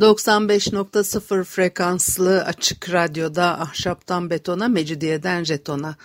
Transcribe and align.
95.0 0.00 1.44
frekanslı 1.44 2.44
açık 2.44 2.92
radyoda 2.92 3.60
ahşaptan 3.60 4.30
betona, 4.30 4.68
mecidiyeden 4.68 5.44
jetona. 5.44 5.96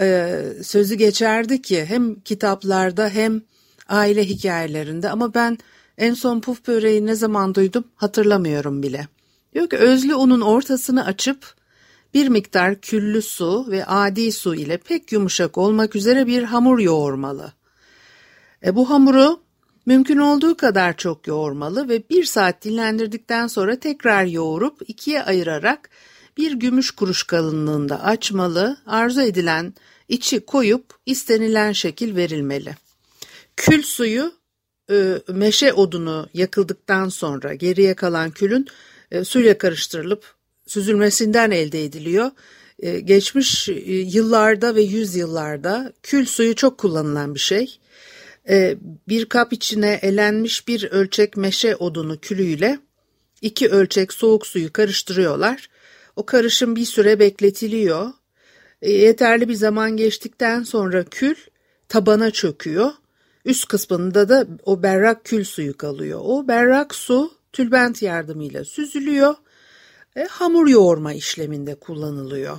e, 0.00 0.40
sözü 0.62 0.94
geçerdi 0.94 1.62
ki 1.62 1.84
hem 1.84 2.20
kitaplarda 2.20 3.08
hem 3.08 3.42
aile 3.88 4.24
hikayelerinde 4.24 5.10
ama 5.10 5.34
ben 5.34 5.58
en 5.98 6.14
son 6.14 6.40
puf 6.40 6.66
böreği 6.66 7.06
ne 7.06 7.14
zaman 7.14 7.54
duydum 7.54 7.84
hatırlamıyorum 7.94 8.82
bile. 8.82 9.08
Diyor 9.54 9.68
ki 9.68 9.76
özlü 9.76 10.14
unun 10.14 10.40
ortasını 10.40 11.04
açıp 11.04 11.54
bir 12.14 12.28
miktar 12.28 12.80
küllü 12.80 13.22
su 13.22 13.66
ve 13.70 13.86
adi 13.86 14.32
su 14.32 14.54
ile 14.54 14.76
pek 14.78 15.12
yumuşak 15.12 15.58
olmak 15.58 15.96
üzere 15.96 16.26
bir 16.26 16.42
hamur 16.42 16.78
yoğurmalı. 16.78 17.52
E, 18.66 18.74
bu 18.74 18.90
hamuru 18.90 19.40
mümkün 19.86 20.18
olduğu 20.18 20.56
kadar 20.56 20.96
çok 20.96 21.26
yoğurmalı 21.26 21.88
ve 21.88 22.02
bir 22.10 22.24
saat 22.24 22.64
dinlendirdikten 22.64 23.46
sonra 23.46 23.80
tekrar 23.80 24.24
yoğurup 24.24 24.82
ikiye 24.88 25.22
ayırarak 25.22 25.90
bir 26.36 26.52
gümüş 26.52 26.90
kuruş 26.90 27.22
kalınlığında 27.22 28.04
açmalı, 28.04 28.76
arzu 28.86 29.20
edilen 29.22 29.74
içi 30.08 30.40
koyup 30.40 30.84
istenilen 31.06 31.72
şekil 31.72 32.16
verilmeli. 32.16 32.76
Kül 33.56 33.82
suyu 33.82 34.32
e, 34.90 35.18
meşe 35.28 35.72
odunu 35.72 36.28
yakıldıktan 36.34 37.08
sonra 37.08 37.54
geriye 37.54 37.94
kalan 37.94 38.30
külün 38.30 38.66
e, 39.10 39.24
suyla 39.24 39.58
karıştırılıp 39.58 40.34
süzülmesinden 40.66 41.50
elde 41.50 41.84
ediliyor. 41.84 42.30
E, 42.78 43.00
geçmiş 43.00 43.68
e, 43.68 43.72
yıllarda 43.92 44.74
ve 44.74 44.82
yüzyıllarda 44.82 45.92
kül 46.02 46.26
suyu 46.26 46.54
çok 46.54 46.78
kullanılan 46.78 47.34
bir 47.34 47.40
şey. 47.40 47.78
E, 48.48 48.76
bir 49.08 49.24
kap 49.24 49.52
içine 49.52 49.98
elenmiş 50.02 50.68
bir 50.68 50.90
ölçek 50.90 51.36
meşe 51.36 51.76
odunu 51.76 52.20
külüyle 52.20 52.78
iki 53.42 53.68
ölçek 53.68 54.12
soğuk 54.12 54.46
suyu 54.46 54.72
karıştırıyorlar. 54.72 55.68
O 56.16 56.26
karışım 56.26 56.76
bir 56.76 56.84
süre 56.84 57.18
bekletiliyor. 57.18 58.10
Yeterli 58.82 59.48
bir 59.48 59.54
zaman 59.54 59.96
geçtikten 59.96 60.62
sonra 60.62 61.04
kül 61.04 61.34
tabana 61.88 62.30
çöküyor. 62.30 62.90
Üst 63.44 63.68
kısmında 63.68 64.28
da 64.28 64.46
o 64.64 64.82
berrak 64.82 65.24
kül 65.24 65.44
suyu 65.44 65.76
kalıyor. 65.76 66.20
O 66.22 66.48
berrak 66.48 66.94
su 66.94 67.32
tülbent 67.52 68.02
yardımıyla 68.02 68.64
süzülüyor 68.64 69.34
e, 70.16 70.24
hamur 70.24 70.68
yoğurma 70.68 71.12
işleminde 71.12 71.74
kullanılıyor. 71.74 72.56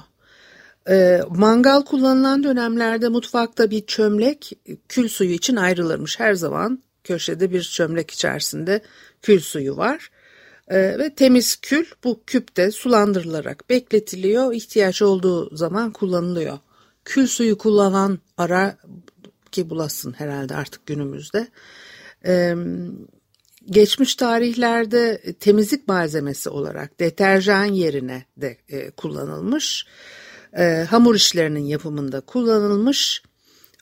E, 0.90 1.22
mangal 1.30 1.82
kullanılan 1.82 2.44
dönemlerde 2.44 3.10
mutfakta 3.10 3.72
bir 3.72 3.86
çömlek 3.86 4.52
kül 4.90 5.10
suyu 5.10 5.32
için 5.32 5.56
ayrılırmış. 5.56 6.20
Her 6.20 6.34
zaman 6.34 6.84
köşede 7.04 7.52
bir 7.52 7.62
çömlek 7.62 8.12
içerisinde 8.12 8.82
kül 9.22 9.40
suyu 9.40 9.78
var. 9.78 10.10
E, 10.68 10.78
ve 10.78 11.16
temiz 11.16 11.56
kül 11.56 11.86
bu 12.04 12.24
küpte 12.28 12.72
sulandırılarak 12.72 13.70
bekletiliyor. 13.70 14.54
İhtiyaç 14.54 15.02
olduğu 15.02 15.56
zaman 15.56 15.92
kullanılıyor. 15.92 16.60
Kül 17.06 17.28
suyu 17.28 17.58
kullanan 17.58 18.20
ara 18.38 18.78
ki 19.52 19.70
bulasın 19.70 20.14
herhalde 20.14 20.56
artık 20.56 20.86
günümüzde. 20.86 21.48
E, 22.26 22.56
geçmiş 23.66 24.16
tarihlerde 24.16 25.22
temizlik 25.40 25.88
malzemesi 25.88 26.50
olarak 26.50 27.00
deterjan 27.00 27.66
yerine 27.66 28.26
de 28.38 28.58
e, 28.70 28.92
kullanılmış. 28.92 29.86
E, 30.58 30.86
hamur 30.90 31.16
işlerinin 31.16 31.66
yapımında 31.66 32.22
kullanılmış. 32.22 33.24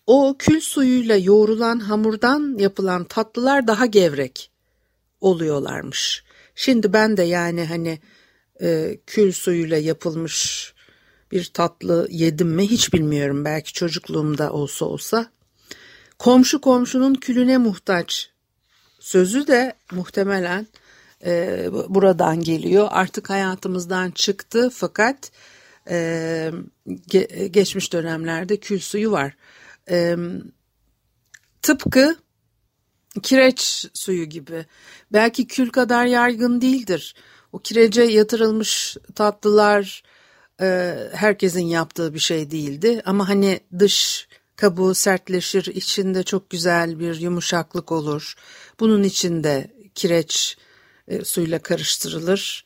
O 0.07 0.35
kül 0.39 0.61
suyuyla 0.61 1.15
yoğrulan 1.15 1.79
hamurdan 1.79 2.57
yapılan 2.59 3.03
tatlılar 3.03 3.67
daha 3.67 3.85
gevrek 3.85 4.51
oluyorlarmış. 5.21 6.23
Şimdi 6.55 6.93
ben 6.93 7.17
de 7.17 7.23
yani 7.23 7.65
hani 7.65 7.99
e, 8.61 8.97
kül 9.07 9.31
suyuyla 9.31 9.77
yapılmış 9.77 10.73
bir 11.31 11.45
tatlı 11.45 12.07
yedim 12.11 12.49
mi 12.49 12.67
hiç 12.67 12.93
bilmiyorum. 12.93 13.45
Belki 13.45 13.73
çocukluğumda 13.73 14.51
olsa 14.51 14.85
olsa. 14.85 15.31
Komşu 16.19 16.61
komşunun 16.61 17.13
külüne 17.13 17.57
muhtaç 17.57 18.32
sözü 19.03 19.47
de 19.47 19.73
muhtemelen 19.91 20.67
e, 21.25 21.65
buradan 21.89 22.41
geliyor. 22.41 22.87
Artık 22.91 23.29
hayatımızdan 23.29 24.11
çıktı 24.11 24.69
fakat 24.73 25.31
e, 25.89 26.51
ge, 27.07 27.47
geçmiş 27.51 27.93
dönemlerde 27.93 28.57
kül 28.57 28.79
suyu 28.79 29.11
var. 29.11 29.35
E, 29.89 30.15
tıpkı 31.61 32.15
kireç 33.23 33.87
suyu 33.93 34.25
gibi. 34.25 34.65
Belki 35.13 35.47
kül 35.47 35.69
kadar 35.69 36.05
yaygın 36.05 36.61
değildir. 36.61 37.15
O 37.51 37.59
kirece 37.59 38.03
yatırılmış 38.03 38.97
tatlılar 39.15 40.03
e, 40.61 40.97
herkesin 41.13 41.65
yaptığı 41.65 42.13
bir 42.13 42.19
şey 42.19 42.51
değildi. 42.51 43.01
Ama 43.05 43.29
hani 43.29 43.59
dış 43.79 44.27
kabuğu 44.55 44.95
sertleşir, 44.95 45.65
içinde 45.65 46.23
çok 46.23 46.49
güzel 46.49 46.99
bir 46.99 47.15
yumuşaklık 47.15 47.91
olur. 47.91 48.35
Bunun 48.79 49.03
içinde 49.03 49.71
kireç 49.95 50.57
e, 51.07 51.25
suyla 51.25 51.59
karıştırılır 51.59 52.65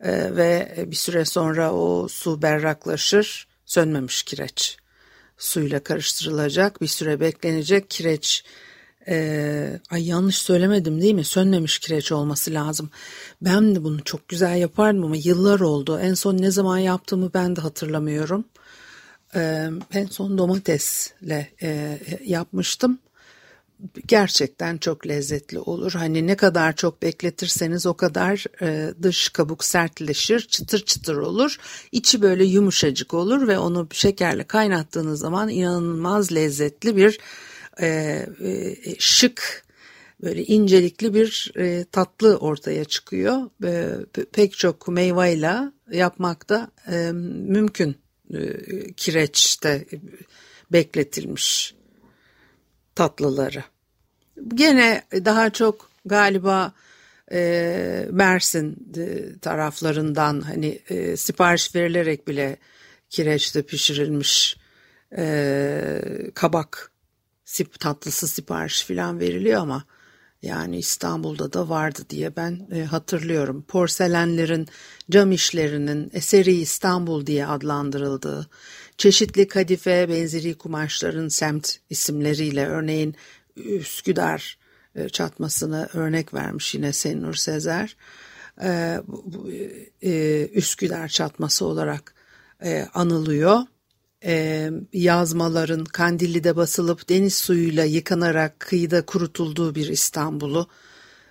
e, 0.00 0.36
ve 0.36 0.74
bir 0.86 0.96
süre 0.96 1.24
sonra 1.24 1.72
o 1.72 2.08
su 2.08 2.42
berraklaşır. 2.42 3.46
Sönmemiş 3.66 4.22
kireç 4.22 4.76
suyla 5.38 5.82
karıştırılacak, 5.82 6.80
bir 6.80 6.86
süre 6.86 7.20
beklenecek 7.20 7.90
kireç 7.90 8.44
ee, 9.08 9.80
ay 9.90 10.08
yanlış 10.08 10.38
söylemedim 10.38 11.00
değil 11.00 11.14
mi? 11.14 11.24
Sönmemiş 11.24 11.78
kireç 11.78 12.12
olması 12.12 12.50
lazım. 12.50 12.90
Ben 13.42 13.74
de 13.74 13.84
bunu 13.84 14.04
çok 14.04 14.28
güzel 14.28 14.56
yapardım 14.56 15.04
ama 15.04 15.16
yıllar 15.16 15.60
oldu. 15.60 15.98
En 15.98 16.14
son 16.14 16.38
ne 16.38 16.50
zaman 16.50 16.78
yaptığımı 16.78 17.30
ben 17.34 17.56
de 17.56 17.60
hatırlamıyorum. 17.60 18.44
Ee, 19.36 19.70
en 19.92 20.06
son 20.06 20.38
domatesle 20.38 21.50
e, 21.62 21.98
yapmıştım 22.24 22.98
gerçekten 24.06 24.78
çok 24.78 25.06
lezzetli 25.06 25.58
olur. 25.58 25.92
Hani 25.92 26.26
ne 26.26 26.36
kadar 26.36 26.76
çok 26.76 27.02
bekletirseniz 27.02 27.86
o 27.86 27.94
kadar 27.94 28.44
e, 28.62 28.94
dış 29.02 29.28
kabuk 29.28 29.64
sertleşir, 29.64 30.40
çıtır 30.40 30.78
çıtır 30.78 31.16
olur. 31.16 31.56
İçi 31.92 32.22
böyle 32.22 32.44
yumuşacık 32.44 33.14
olur 33.14 33.48
ve 33.48 33.58
onu 33.58 33.88
şekerle 33.92 34.44
kaynattığınız 34.44 35.20
zaman 35.20 35.48
inanılmaz 35.48 36.32
lezzetli 36.32 36.96
bir 36.96 37.18
e, 37.80 37.86
e, 38.44 38.76
şık 38.98 39.64
böyle 40.22 40.44
incelikli 40.44 41.14
bir 41.14 41.52
e, 41.56 41.84
tatlı 41.84 42.36
ortaya 42.36 42.84
çıkıyor. 42.84 43.50
E, 43.64 43.96
pek 44.32 44.52
çok 44.58 44.88
meyveyle 44.88 45.56
yapmakta 45.92 46.70
e, 46.92 47.12
mümkün 47.12 47.90
e, 47.90 48.03
kireçte 48.96 49.84
bekletilmiş 50.72 51.74
tatlıları. 52.94 53.64
Gene 54.54 55.02
daha 55.12 55.50
çok 55.50 55.90
galiba 56.04 56.72
e, 57.32 58.08
Mersin 58.10 58.92
e, 58.96 59.38
taraflarından 59.38 60.40
hani 60.40 60.78
e, 60.88 61.16
sipariş 61.16 61.74
verilerek 61.74 62.28
bile 62.28 62.56
kireçte 63.10 63.62
pişirilmiş 63.62 64.56
e, 65.18 66.00
kabak 66.34 66.92
sip, 67.44 67.80
tatlısı 67.80 68.28
sipariş 68.28 68.82
falan 68.82 69.20
veriliyor 69.20 69.60
ama 69.60 69.84
yani 70.44 70.78
İstanbul'da 70.78 71.52
da 71.52 71.68
vardı 71.68 72.00
diye 72.10 72.36
ben 72.36 72.68
e, 72.74 72.84
hatırlıyorum. 72.84 73.62
Porselenlerin, 73.62 74.68
cam 75.10 75.32
işlerinin 75.32 76.10
eseri 76.12 76.52
İstanbul 76.52 77.26
diye 77.26 77.46
adlandırıldığı, 77.46 78.46
çeşitli 78.98 79.48
kadife 79.48 80.08
benzeri 80.08 80.54
kumaşların 80.54 81.28
semt 81.28 81.76
isimleriyle 81.90 82.66
örneğin 82.66 83.14
Üsküdar 83.56 84.58
e, 84.94 85.08
çatmasını 85.08 85.88
örnek 85.94 86.34
vermiş 86.34 86.74
yine 86.74 86.92
Senur 86.92 87.34
Sezer. 87.34 87.96
E, 88.62 89.00
e, 90.02 90.48
Üsküdar 90.52 91.08
çatması 91.08 91.64
olarak 91.64 92.14
anılıyor. 92.94 93.60
Yazmaların 94.92 95.84
Kandilli'de 95.84 96.56
basılıp 96.56 97.08
deniz 97.08 97.34
suyuyla 97.34 97.84
yıkanarak 97.84 98.60
kıyıda 98.60 99.06
kurutulduğu 99.06 99.74
bir 99.74 99.88
İstanbul'u 99.88 100.68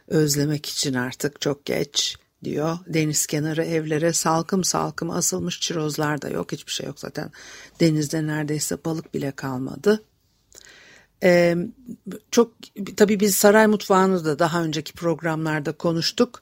özlemek 0.08 0.66
için 0.66 0.94
artık 0.94 1.42
çok 1.42 1.66
geç 1.66 2.18
diyor. 2.44 2.78
Deniz 2.88 3.26
kenarı 3.26 3.64
evlere 3.64 4.14
salkım 4.14 4.64
salkım 4.64 5.10
asılmış 5.10 5.60
çirozlar 5.60 6.22
da 6.22 6.30
yok. 6.30 6.52
Hiçbir 6.52 6.72
şey 6.72 6.88
yok 6.88 7.00
zaten. 7.00 7.32
Denizde 7.80 8.28
neredeyse 8.28 8.78
balık 8.86 9.14
bile 9.14 9.32
kalmadı. 9.32 10.04
Ee, 11.24 11.56
çok 12.32 12.54
tabii 12.98 13.20
biz 13.20 13.36
saray 13.36 13.68
mutfağını 13.68 14.26
da 14.26 14.40
daha 14.40 14.64
önceki 14.64 14.94
programlarda 14.94 15.72
konuştuk. 15.72 16.42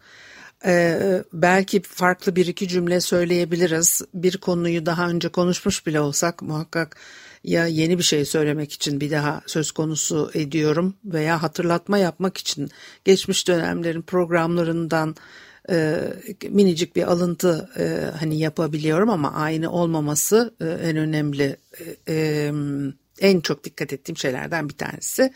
Ee, 0.66 1.24
belki 1.34 1.82
farklı 1.82 2.36
bir 2.36 2.48
iki 2.48 2.68
cümle 2.68 3.02
söyleyebiliriz. 3.02 4.02
Bir 4.14 4.38
konuyu 4.38 4.86
daha 4.86 5.10
önce 5.10 5.30
konuşmuş 5.30 5.88
bile 5.88 6.00
olsak 6.00 6.42
muhakkak 6.42 6.98
ya 7.44 7.68
yeni 7.68 7.98
bir 7.98 8.04
şey 8.04 8.26
söylemek 8.26 8.74
için 8.74 9.02
bir 9.02 9.12
daha 9.12 9.42
söz 9.46 9.72
konusu 9.72 10.32
ediyorum 10.34 10.96
veya 11.06 11.44
hatırlatma 11.44 11.98
yapmak 11.98 12.38
için 12.38 12.70
geçmiş 13.06 13.48
dönemlerin 13.48 14.02
programlarından 14.02 15.16
e, 15.70 16.00
minicik 16.50 16.96
bir 16.96 17.12
alıntı 17.12 17.70
e, 17.78 18.18
hani 18.20 18.40
yapabiliyorum 18.40 19.10
ama 19.10 19.34
aynı 19.34 19.72
olmaması 19.72 20.56
e, 20.62 20.66
en 20.66 20.98
önemli 20.98 21.58
e, 21.80 22.14
e, 22.14 22.52
en 23.20 23.42
çok 23.42 23.64
dikkat 23.64 23.94
ettiğim 23.94 24.18
şeylerden 24.18 24.70
bir 24.70 24.78
tanesi. 24.78 25.34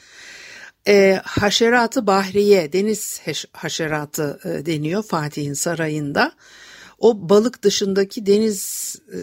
E, 0.87 1.21
haşeratı 1.23 2.07
bahriye, 2.07 2.73
deniz 2.73 3.21
haşeratı 3.51 4.39
e, 4.45 4.65
deniyor 4.65 5.03
Fatih'in 5.03 5.53
sarayında. 5.53 6.31
O 6.99 7.29
balık 7.29 7.63
dışındaki 7.63 8.25
deniz 8.25 8.95
e, 9.13 9.19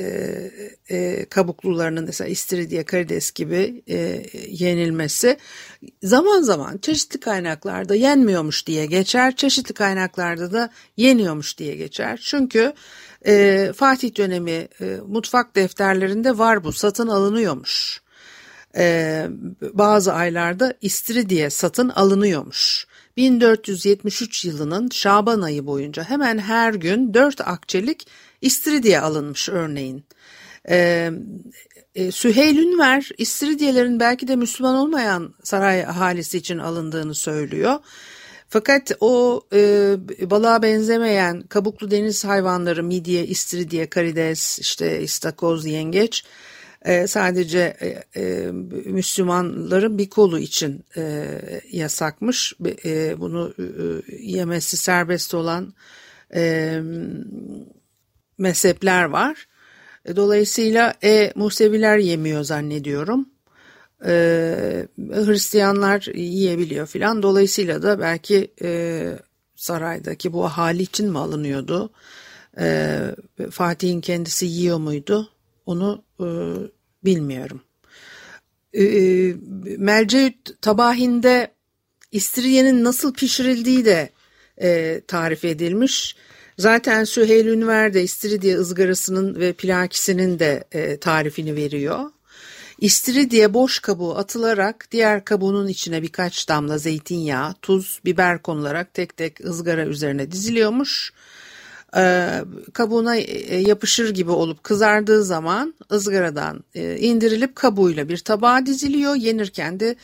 e, 0.00 0.50
e, 0.90 1.24
kabuklularının 1.24 2.04
mesela 2.04 2.28
istiridye, 2.28 2.84
karides 2.84 3.30
gibi 3.30 3.82
e, 3.88 4.26
yenilmesi 4.48 5.36
zaman 6.02 6.42
zaman 6.42 6.78
çeşitli 6.78 7.20
kaynaklarda 7.20 7.94
yenmiyormuş 7.94 8.66
diye 8.66 8.86
geçer, 8.86 9.36
çeşitli 9.36 9.74
kaynaklarda 9.74 10.52
da 10.52 10.70
yeniyormuş 10.96 11.58
diye 11.58 11.74
geçer. 11.74 12.20
Çünkü 12.24 12.72
e, 13.26 13.72
Fatih 13.76 14.16
dönemi 14.16 14.68
e, 14.80 14.98
mutfak 15.06 15.56
defterlerinde 15.56 16.38
var 16.38 16.64
bu 16.64 16.72
satın 16.72 17.08
alınıyormuş. 17.08 18.05
E, 18.76 19.26
bazı 19.72 20.12
aylarda 20.12 20.74
istiridye 20.80 21.50
satın 21.50 21.88
alınıyormuş. 21.88 22.86
1473 23.16 24.44
yılının 24.44 24.88
Şaban 24.88 25.40
ayı 25.40 25.66
boyunca 25.66 26.02
hemen 26.04 26.38
her 26.38 26.74
gün 26.74 27.14
4 27.14 27.40
akçelik 27.40 28.06
istiridye 28.40 29.00
alınmış 29.00 29.48
örneğin. 29.48 30.04
Ee, 30.68 31.10
e, 31.94 32.10
Süheyl 32.10 32.56
Ünver 32.58 33.10
istiridyelerin 33.18 34.00
belki 34.00 34.28
de 34.28 34.36
Müslüman 34.36 34.74
olmayan 34.74 35.34
saray 35.42 35.84
ahalisi 35.84 36.38
için 36.38 36.58
alındığını 36.58 37.14
söylüyor. 37.14 37.74
Fakat 38.48 38.92
o 39.00 39.42
e, 39.52 39.94
balığa 40.30 40.62
benzemeyen 40.62 41.42
kabuklu 41.42 41.90
deniz 41.90 42.24
hayvanları 42.24 42.82
midye, 42.82 43.26
istiridye, 43.26 43.90
karides, 43.90 44.58
işte 44.58 45.00
istakoz, 45.00 45.66
yengeç 45.66 46.24
e, 46.84 47.06
sadece 47.06 47.76
e, 47.80 48.20
e, 48.20 48.50
Müslümanların 48.86 49.98
bir 49.98 50.10
kolu 50.10 50.38
için 50.38 50.84
yasakmış. 51.72 52.54
Bunu 53.18 53.54
yemesi 54.20 54.76
serbest 54.76 55.34
olan 55.34 55.74
e, 56.34 56.80
mezhepler 58.38 59.04
var. 59.04 59.48
Dolayısıyla 60.16 60.94
e, 61.04 61.32
Museviler 61.34 61.98
yemiyor 61.98 62.42
zannediyorum. 62.42 63.28
E, 64.06 64.86
Hristiyanlar 64.98 66.08
yiyebiliyor 66.14 66.86
filan. 66.86 67.22
Dolayısıyla 67.22 67.82
da 67.82 68.00
belki 68.00 68.52
e, 68.62 69.12
saraydaki 69.56 70.32
bu 70.32 70.44
ahali 70.44 70.82
için 70.82 71.10
mi 71.10 71.18
alınıyordu? 71.18 71.90
E, 72.58 73.00
Fatih'in 73.50 74.00
kendisi 74.00 74.46
yiyor 74.46 74.78
muydu? 74.78 75.30
Onu 75.66 76.04
e, 76.20 76.26
bilmiyorum. 77.04 77.60
E, 78.74 78.84
Melceüt 79.78 80.62
tabahinde 80.62 81.54
istiridyenin 82.12 82.84
nasıl 82.84 83.14
pişirildiği 83.14 83.84
de 83.84 84.10
e, 84.62 85.00
tarif 85.08 85.44
edilmiş. 85.44 86.16
Zaten 86.58 87.04
Süheyl 87.04 87.46
Ünver 87.46 87.94
de 87.94 88.02
istiridye 88.02 88.56
ızgarasının 88.58 89.40
ve 89.40 89.52
plakisinin 89.52 90.38
de 90.38 90.64
e, 90.72 90.96
tarifini 90.96 91.56
veriyor. 91.56 92.00
İstiridye 92.80 93.54
boş 93.54 93.78
kabuğu 93.78 94.16
atılarak 94.16 94.88
diğer 94.92 95.24
kabuğunun 95.24 95.68
içine 95.68 96.02
birkaç 96.02 96.48
damla 96.48 96.78
zeytinyağı, 96.78 97.54
tuz, 97.62 98.00
biber 98.04 98.42
konularak 98.42 98.94
tek 98.94 99.16
tek 99.16 99.40
ızgara 99.40 99.86
üzerine 99.86 100.32
diziliyormuş. 100.32 101.12
Ee, 101.96 102.44
kabuğuna 102.72 103.16
e, 103.16 103.56
yapışır 103.56 104.10
gibi 104.14 104.30
olup 104.30 104.64
kızardığı 104.64 105.24
zaman 105.24 105.74
ızgaradan 105.92 106.64
e, 106.74 106.96
indirilip 106.96 107.56
kabuğuyla 107.56 108.08
bir 108.08 108.18
tabağa 108.18 108.66
diziliyor. 108.66 109.14
Yenirken 109.14 109.80
de 109.80 109.96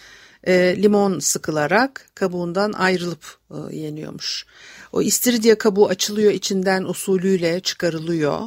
e, 0.45 0.83
limon 0.83 1.19
sıkılarak 1.19 2.11
kabuğundan 2.15 2.73
ayrılıp 2.73 3.39
yeniyormuş. 3.71 4.47
O 4.93 5.03
istiridye 5.03 5.55
kabuğu 5.59 5.89
açılıyor 5.89 6.33
içinden 6.33 6.85
usulüyle 6.85 7.61
çıkarılıyor. 7.61 8.41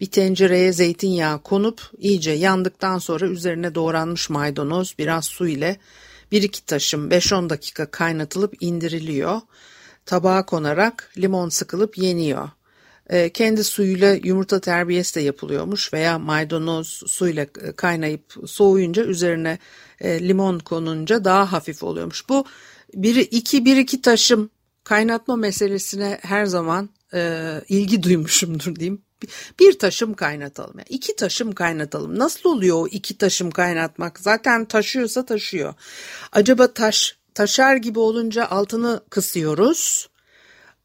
Bir 0.00 0.06
tencereye 0.06 0.72
zeytinyağı 0.72 1.42
konup 1.42 1.80
iyice 1.98 2.30
yandıktan 2.30 2.98
sonra 2.98 3.26
üzerine 3.26 3.74
doğranmış 3.74 4.30
maydanoz 4.30 4.94
biraz 4.98 5.24
su 5.24 5.48
ile 5.48 5.76
bir 6.32 6.42
iki 6.42 6.66
taşım 6.66 7.08
5-10 7.08 7.50
dakika 7.50 7.86
kaynatılıp 7.86 8.54
indiriliyor. 8.60 9.40
Tabağa 10.06 10.46
konarak 10.46 11.12
limon 11.18 11.48
sıkılıp 11.48 11.98
yeniyor. 11.98 12.48
E, 13.10 13.30
kendi 13.30 13.64
suyuyla 13.64 14.16
yumurta 14.22 14.60
terbiyesi 14.60 15.14
de 15.14 15.20
yapılıyormuş 15.20 15.92
veya 15.92 16.18
maydanoz 16.18 17.02
suyla 17.06 17.46
kaynayıp 17.76 18.34
soğuyunca 18.46 19.04
üzerine 19.04 19.58
e, 20.00 20.28
limon 20.28 20.58
konunca 20.58 21.24
daha 21.24 21.52
hafif 21.52 21.82
oluyormuş. 21.82 22.28
Bu 22.28 22.44
bir 22.94 23.16
iki 23.16 23.64
bir 23.64 23.76
iki 23.76 24.02
taşım 24.02 24.50
kaynatma 24.84 25.36
meselesine 25.36 26.18
her 26.22 26.46
zaman 26.46 26.90
e, 27.14 27.50
ilgi 27.68 28.02
duymuşumdur 28.02 28.76
diyeyim. 28.76 29.02
Bir 29.60 29.78
taşım 29.78 30.14
kaynatalım. 30.14 30.78
Yani 30.78 30.86
iki 30.88 31.16
taşım 31.16 31.52
kaynatalım. 31.52 32.18
Nasıl 32.18 32.50
oluyor 32.50 32.76
o 32.76 32.86
iki 32.86 33.18
taşım 33.18 33.50
kaynatmak? 33.50 34.20
Zaten 34.20 34.64
taşıyorsa 34.64 35.24
taşıyor. 35.24 35.74
Acaba 36.32 36.72
taş 36.72 37.16
taşar 37.34 37.76
gibi 37.76 37.98
olunca 37.98 38.46
altını 38.46 39.00
kısıyoruz. 39.10 40.08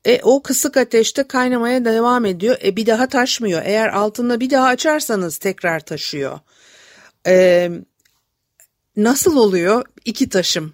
E, 0.05 0.19
o 0.23 0.43
kısık 0.43 0.77
ateşte 0.77 1.23
kaynamaya 1.23 1.85
devam 1.85 2.25
ediyor. 2.25 2.57
E, 2.63 2.75
bir 2.75 2.85
daha 2.85 3.07
taşmıyor. 3.07 3.61
Eğer 3.65 3.89
altında 3.89 4.39
bir 4.39 4.49
daha 4.49 4.65
açarsanız 4.67 5.37
tekrar 5.37 5.79
taşıyor. 5.79 6.39
E, 7.27 7.71
nasıl 8.97 9.37
oluyor? 9.37 9.85
İki 10.05 10.29
taşım 10.29 10.73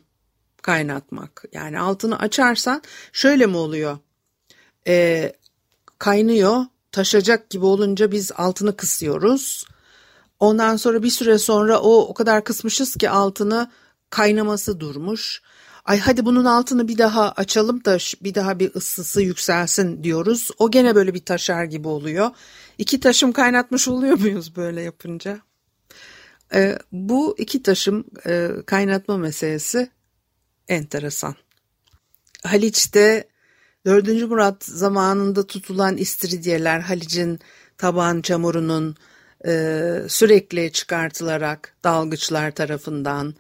kaynatmak. 0.62 1.44
Yani 1.54 1.80
altını 1.80 2.20
açarsan 2.20 2.82
şöyle 3.14 3.46
mi 3.46 3.58
oluyor? 3.58 3.98
E, 4.88 5.34
kaynıyor. 6.00 6.66
Taşacak 6.92 7.50
gibi 7.50 7.66
olunca 7.66 8.12
biz 8.12 8.32
altını 8.32 8.78
kısıyoruz. 8.78 9.66
Ondan 10.40 10.76
sonra 10.76 11.04
bir 11.04 11.10
süre 11.10 11.38
sonra 11.38 11.80
o 11.80 12.00
o 12.00 12.14
kadar 12.14 12.44
kısmışız 12.44 12.96
ki 12.96 13.10
altını 13.10 13.72
kaynaması 14.10 14.80
durmuş. 14.80 15.42
Ay 15.86 16.00
hadi 16.00 16.26
bunun 16.26 16.46
altını 16.46 16.88
bir 16.88 16.98
daha 16.98 17.32
açalım 17.32 17.86
da 17.86 17.98
bir 18.22 18.36
daha 18.36 18.60
bir 18.60 18.76
ısısı 18.76 19.22
yükselsin 19.22 20.04
diyoruz. 20.04 20.50
O 20.60 20.72
gene 20.72 20.96
böyle 20.96 21.14
bir 21.14 21.26
taşar 21.26 21.64
gibi 21.64 21.88
oluyor. 21.88 22.30
İki 22.78 23.00
taşım 23.00 23.32
kaynatmış 23.32 23.88
oluyor 23.88 24.20
muyuz 24.20 24.56
böyle 24.56 24.82
yapınca? 24.82 25.40
E, 26.54 26.78
bu 26.92 27.36
iki 27.38 27.64
taşım 27.64 28.06
e, 28.26 28.50
kaynatma 28.66 29.18
meselesi 29.18 29.90
enteresan. 30.68 31.36
Haliç'te 32.44 33.28
4. 33.86 34.08
Murat 34.08 34.64
zamanında 34.64 35.48
tutulan 35.48 35.98
istiridyeler 35.98 36.80
Halic'in 36.80 37.40
taban 37.78 38.22
çamurunun 38.22 38.96
e, 39.48 39.52
sürekli 40.08 40.72
çıkartılarak 40.72 41.76
dalgıçlar 41.84 42.52
tarafından 42.52 43.36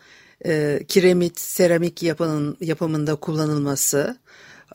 e, 0.45 0.79
kiremit 0.87 1.39
seramik 1.39 2.03
yapının, 2.03 2.57
yapımında 2.61 3.15
kullanılması 3.15 4.17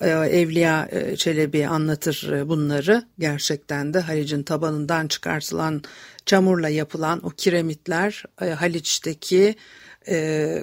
e, 0.00 0.10
Evliya 0.10 0.88
e, 0.90 1.16
Çelebi 1.16 1.66
anlatır 1.66 2.32
e, 2.32 2.48
bunları 2.48 3.02
gerçekten 3.18 3.94
de 3.94 4.00
Halic'in 4.00 4.42
tabanından 4.42 5.08
çıkartılan 5.08 5.82
çamurla 6.26 6.68
yapılan 6.68 7.26
o 7.26 7.30
kiremitler 7.30 8.24
Haliç'teki 8.36 9.54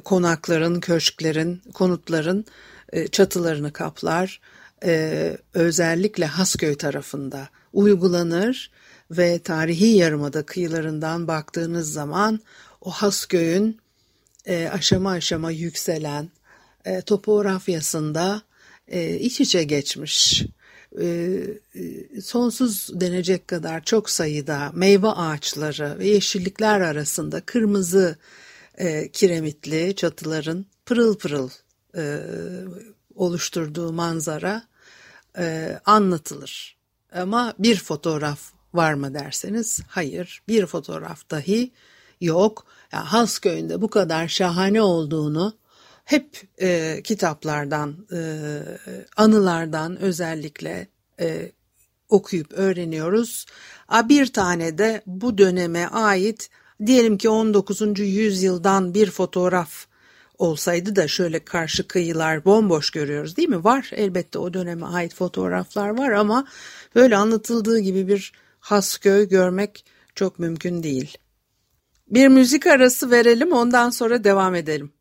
konakların, 0.04 0.80
köşklerin, 0.80 1.62
konutların 1.74 2.46
çatılarını 3.12 3.74
kaplar. 3.74 4.42
Özellikle 5.54 6.26
Hasköy 6.26 6.76
tarafında 6.76 7.50
uygulanır 7.74 8.72
ve 9.12 9.40
tarihi 9.40 9.88
yarımada 9.88 10.46
kıyılarından 10.46 11.28
baktığınız 11.28 11.94
zaman 11.94 12.40
o 12.82 12.92
Hasköy'ün 12.92 13.80
e, 14.46 14.68
aşama 14.68 15.12
aşama 15.12 15.52
yükselen 15.52 16.30
e, 16.86 17.02
topografyasında 17.02 18.42
e, 18.88 19.16
iç 19.16 19.42
içe 19.42 19.64
geçmiş. 19.64 20.46
E, 21.02 21.06
e, 21.76 22.22
sonsuz 22.22 23.02
denecek 23.02 23.48
kadar 23.48 23.84
çok 23.84 24.10
sayıda 24.10 24.72
meyve 24.74 25.08
ağaçları 25.08 26.00
ve 26.00 26.08
yeşillikler 26.08 26.82
arasında 26.82 27.42
kırmızı 27.42 28.18
e, 28.78 29.10
kiremitli 29.10 29.96
çatıların 29.96 30.66
pırıl 30.86 31.18
pırıl 31.18 31.50
e, 31.98 32.20
oluşturduğu 33.16 33.94
manzara 33.94 34.64
e, 35.38 35.80
anlatılır. 35.86 36.78
Ama 37.14 37.54
bir 37.60 37.76
fotoğraf 37.80 38.40
var 38.74 38.94
mı 38.94 39.14
derseniz 39.14 39.82
hayır 39.88 40.42
bir 40.48 40.66
fotoğraf 40.66 41.30
dahi 41.30 41.72
yok. 42.22 42.66
Yani 42.94 43.06
Hasköy'ünde 43.06 43.82
bu 43.82 43.90
kadar 43.90 44.28
şahane 44.28 44.82
olduğunu 44.82 45.54
hep 46.06 46.42
e, 46.62 47.02
kitaplardan, 47.04 47.96
e, 48.12 48.60
anılardan 49.18 49.98
özellikle 50.02 50.88
e, 51.20 51.52
okuyup 52.10 52.52
öğreniyoruz. 52.52 53.46
Bir 54.10 54.34
tane 54.34 54.78
de 54.78 55.02
bu 55.06 55.38
döneme 55.38 55.86
ait 55.86 56.50
diyelim 56.86 57.18
ki 57.18 57.30
19. 57.30 58.00
yüzyıldan 58.00 58.94
bir 58.94 59.12
fotoğraf 59.12 59.86
olsaydı 60.38 60.96
da 60.96 61.08
şöyle 61.08 61.46
karşı 61.46 61.88
kıyılar 61.88 62.46
bomboş 62.46 62.92
görüyoruz 62.92 63.38
değil 63.38 63.50
mi? 63.50 63.64
Var 63.64 63.90
elbette 63.94 64.40
o 64.40 64.54
döneme 64.54 64.86
ait 64.86 65.16
fotoğraflar 65.16 65.98
var 65.98 66.12
ama 66.12 66.48
böyle 66.96 67.18
anlatıldığı 67.18 67.80
gibi 67.80 68.08
bir 68.08 68.34
Hasköy 68.60 69.30
görmek 69.30 69.86
çok 70.16 70.40
mümkün 70.40 70.84
değil. 70.84 71.18
Bir 72.08 72.28
müzik 72.28 72.68
arası 72.68 73.12
verelim 73.12 73.52
ondan 73.52 73.90
sonra 73.90 74.24
devam 74.24 74.56
edelim. 74.56 74.92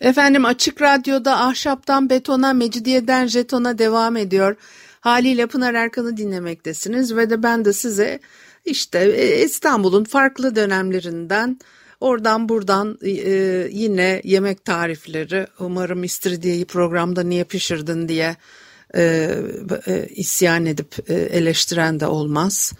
Efendim 0.00 0.44
Açık 0.44 0.82
Radyo'da 0.82 1.40
ahşaptan 1.40 2.10
betona, 2.10 2.52
mecidiyeden 2.52 3.26
jetona 3.26 3.78
devam 3.78 4.16
ediyor. 4.16 4.56
Haliyle 5.00 5.46
Pınar 5.46 5.74
Erkan'ı 5.74 6.16
dinlemektesiniz 6.16 7.16
ve 7.16 7.30
de 7.30 7.42
ben 7.42 7.64
de 7.64 7.72
size 7.72 8.20
işte 8.64 8.98
e, 8.98 9.44
İstanbul'un 9.44 10.04
farklı 10.04 10.56
dönemlerinden 10.56 11.58
oradan 12.00 12.48
buradan 12.48 12.98
e, 13.02 13.10
yine 13.70 14.20
yemek 14.24 14.64
tarifleri 14.64 15.46
umarım 15.60 16.04
istiridyeyi 16.04 16.64
programda 16.64 17.22
niye 17.22 17.44
pişirdin 17.44 18.08
diye 18.08 18.36
e, 18.96 19.28
isyan 20.10 20.66
edip 20.66 21.10
eleştiren 21.10 22.00
de 22.00 22.06
olmaz. 22.06 22.72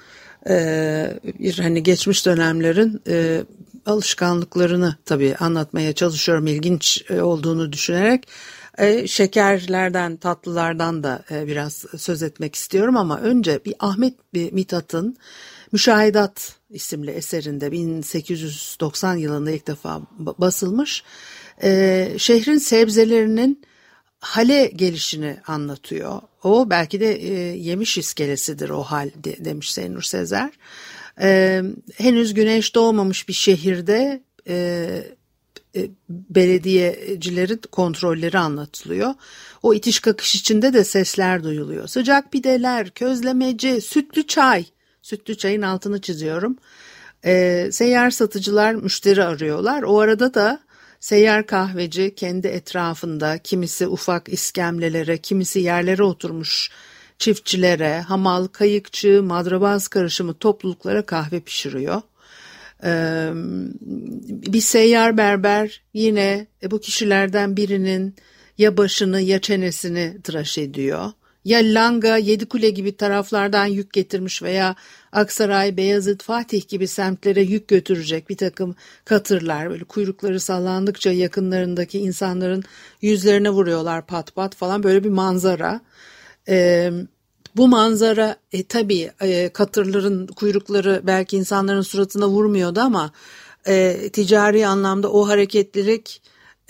Bir 1.38 1.58
hani 1.58 1.82
geçmiş 1.82 2.26
dönemlerin 2.26 3.02
alışkanlıklarını 3.86 4.96
tabii 5.04 5.36
anlatmaya 5.40 5.92
çalışıyorum 5.92 6.46
ilginç 6.46 7.04
e, 7.10 7.20
olduğunu 7.20 7.72
düşünerek. 7.72 8.28
E, 8.78 9.06
şekerlerden, 9.06 10.16
tatlılardan 10.16 11.02
da 11.02 11.22
e, 11.30 11.46
biraz 11.46 11.84
söz 11.96 12.22
etmek 12.22 12.54
istiyorum 12.54 12.96
ama 12.96 13.20
önce 13.20 13.60
bir 13.64 13.74
Ahmet 13.78 14.14
Mithat'ın 14.32 15.16
Müşahidat 15.72 16.56
isimli 16.70 17.10
eserinde 17.10 17.72
1890 17.72 19.16
yılında 19.16 19.50
ilk 19.50 19.66
defa 19.66 20.00
basılmış. 20.18 21.04
Şehrin 22.18 22.58
sebzelerinin 22.58 23.62
hale 24.22 24.66
gelişini 24.66 25.36
anlatıyor. 25.46 26.20
O 26.42 26.70
belki 26.70 27.00
de 27.00 27.06
yemiş 27.58 27.98
iskelesidir 27.98 28.68
o 28.68 28.82
hal 28.82 29.10
demiş 29.24 29.72
Seynur 29.72 30.02
Sezer 30.02 30.50
e, 31.20 31.62
henüz 31.96 32.34
güneş 32.34 32.74
doğmamış 32.74 33.28
bir 33.28 33.32
şehirde 33.32 34.22
e, 34.48 34.56
e, 35.76 35.90
belediyecilerin 36.08 37.60
kontrolleri 37.72 38.38
anlatılıyor. 38.38 39.14
O 39.62 39.74
itiş 39.74 40.00
kakış 40.00 40.34
içinde 40.34 40.72
de 40.72 40.84
sesler 40.84 41.44
duyuluyor. 41.44 41.86
Sıcak 41.86 42.32
pideler, 42.32 42.90
közlemeci, 42.90 43.80
sütlü 43.80 44.26
çay. 44.26 44.64
Sütlü 45.02 45.36
çayın 45.36 45.62
altını 45.62 46.00
çiziyorum. 46.00 46.56
E, 47.24 47.68
seyyar 47.72 48.10
satıcılar 48.10 48.74
müşteri 48.74 49.24
arıyorlar. 49.24 49.82
O 49.82 50.00
arada 50.00 50.34
da 50.34 50.60
seyyar 51.02 51.46
kahveci 51.46 52.14
kendi 52.14 52.46
etrafında 52.48 53.38
kimisi 53.38 53.86
ufak 53.86 54.28
iskemlelere, 54.28 55.18
kimisi 55.18 55.60
yerlere 55.60 56.02
oturmuş 56.02 56.70
çiftçilere, 57.18 58.00
hamal, 58.00 58.46
kayıkçı, 58.46 59.22
madrabaz 59.22 59.88
karışımı 59.88 60.34
topluluklara 60.34 61.06
kahve 61.06 61.40
pişiriyor. 61.40 62.02
Ee, 62.84 63.30
bir 64.52 64.60
seyyar 64.60 65.16
berber 65.16 65.82
yine 65.94 66.46
e, 66.62 66.70
bu 66.70 66.80
kişilerden 66.80 67.56
birinin 67.56 68.14
ya 68.58 68.76
başını 68.76 69.20
ya 69.20 69.40
çenesini 69.40 70.22
tıraş 70.22 70.58
ediyor. 70.58 71.10
Ya 71.44 71.60
Langa, 71.62 72.16
Yedikule 72.16 72.70
gibi 72.70 72.96
taraflardan 72.96 73.66
yük 73.66 73.92
getirmiş 73.92 74.42
veya 74.42 74.76
Aksaray, 75.12 75.76
Beyazıt, 75.76 76.22
Fatih 76.22 76.68
gibi 76.68 76.88
semtlere 76.88 77.42
yük 77.42 77.68
götürecek 77.68 78.28
bir 78.28 78.36
takım 78.36 78.74
katırlar 79.04 79.70
böyle 79.70 79.84
kuyrukları 79.84 80.40
sallandıkça 80.40 81.12
yakınlarındaki 81.12 81.98
insanların 81.98 82.62
yüzlerine 83.02 83.50
vuruyorlar 83.50 84.06
pat 84.06 84.34
pat 84.34 84.54
falan 84.54 84.82
böyle 84.82 85.04
bir 85.04 85.08
manzara. 85.08 85.80
E, 86.48 86.90
bu 87.56 87.68
manzara 87.68 88.36
e, 88.52 88.66
tabii 88.66 89.10
e, 89.20 89.48
katırların 89.48 90.26
kuyrukları 90.26 91.00
belki 91.04 91.36
insanların 91.36 91.80
suratına 91.82 92.28
vurmuyordu 92.28 92.80
ama 92.80 93.10
e, 93.66 94.08
ticari 94.12 94.66
anlamda 94.66 95.12
o 95.12 95.28
hareketlilik 95.28 96.22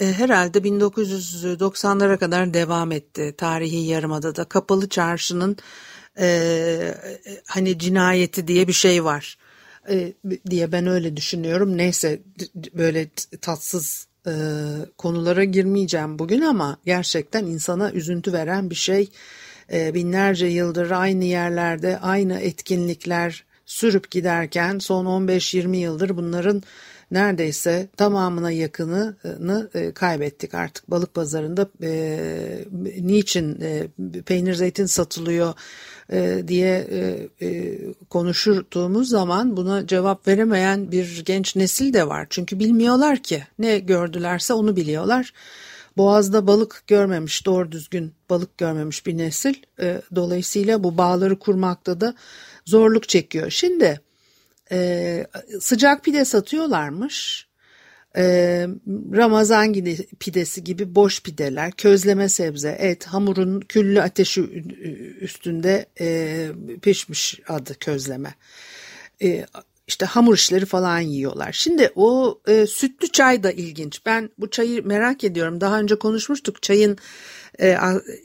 herhalde 0.05 0.59
1990'lara 0.59 2.19
kadar 2.19 2.55
devam 2.55 2.93
etti 2.93 3.35
tarihi 3.37 3.77
yarımadada. 3.77 4.45
Kapalı 4.45 4.89
çarşının 4.89 5.57
e, 6.19 6.95
hani 7.47 7.79
cinayeti 7.79 8.49
diye 8.49 8.69
bir 8.69 8.73
şey 8.73 9.05
var 9.05 9.39
e, 9.91 10.13
diye 10.51 10.73
ben 10.73 10.87
öyle 10.87 11.17
düşünüyorum. 11.17 11.77
Neyse 11.77 12.23
böyle 12.75 13.09
tatsız 13.41 14.07
e, 14.27 14.33
konulara 14.99 15.45
girmeyeceğim 15.45 16.19
bugün 16.19 16.41
ama 16.41 16.77
gerçekten 16.87 17.45
insana 17.45 17.93
üzüntü 17.93 18.33
veren 18.33 18.71
bir 18.71 18.75
şey. 18.75 19.09
E, 19.73 19.95
binlerce 19.95 20.47
yıldır 20.47 20.91
aynı 20.91 21.25
yerlerde 21.25 21.99
aynı 21.99 22.41
etkinlikler 22.41 23.45
sürüp 23.67 24.11
giderken 24.11 24.79
son 24.79 25.07
15-20 25.07 25.77
yıldır 25.77 26.17
bunların 26.17 26.63
neredeyse 27.13 27.89
tamamına 27.97 28.51
yakınını 28.51 29.71
e, 29.75 29.93
kaybettik 29.93 30.55
artık 30.55 30.91
balık 30.91 31.15
pazarında 31.15 31.69
e, 31.83 32.65
niçin 33.01 33.61
e, 33.61 33.89
peynir 34.27 34.55
zeytin 34.55 34.87
satılıyor 34.87 35.55
diye 36.49 36.89
konuştuğumuz 38.11 39.09
zaman 39.09 39.57
buna 39.57 39.87
cevap 39.87 40.29
veremeyen 40.29 40.93
bir 40.93 41.23
genç 41.25 41.57
nesil 41.57 41.93
de 41.93 42.09
var 42.09 42.27
çünkü 42.31 42.59
bilmiyorlar 42.59 43.19
ki 43.19 43.43
ne 43.59 43.79
gördülerse 43.79 44.55
onu 44.55 44.77
biliyorlar 44.77 45.33
Boğaz'da 45.97 46.47
balık 46.47 46.83
görmemiş, 46.87 47.47
doğru 47.47 47.73
düzgün 47.73 48.13
balık 48.31 48.59
görmemiş 48.59 49.07
bir 49.07 49.19
nesil. 49.19 49.55
Dolayısıyla 50.15 50.85
bu 50.85 50.99
bağları 50.99 51.39
kurmakta 51.39 52.01
da 52.01 52.15
zorluk 52.65 53.09
çekiyor. 53.09 53.51
Şimdi 53.51 54.01
e, 54.73 55.27
sıcak 55.61 56.05
pide 56.05 56.25
satıyorlarmış. 56.25 57.47
e, 58.17 58.23
Ramazan 59.13 59.73
pidesi 60.21 60.65
gibi 60.65 60.95
boş 60.95 61.23
pideler, 61.23 61.73
közleme 61.73 62.29
sebze, 62.29 62.77
et, 62.81 63.07
hamurun 63.07 63.61
küllü 63.61 64.03
ateşi 64.03 64.41
üstünde 65.21 65.87
e, 66.01 66.49
pişmiş 66.83 67.41
adı 67.49 67.79
közleme. 67.79 68.35
E, 69.23 69.47
işte 69.89 70.07
hamur 70.07 70.35
işleri 70.35 70.67
falan 70.67 71.01
yiyorlar. 71.01 71.53
Şimdi 71.53 71.93
o 71.97 72.41
e, 72.49 72.67
sütlü 72.67 73.09
çay 73.09 73.43
da 73.43 73.53
ilginç. 73.53 74.07
Ben 74.07 74.31
bu 74.39 74.51
çayı 74.51 74.87
merak 74.87 75.25
ediyorum. 75.25 75.61
Daha 75.61 75.81
önce 75.81 75.99
konuşmuştuk. 75.99 76.63
Çayın 76.63 76.99
e, 77.61 77.79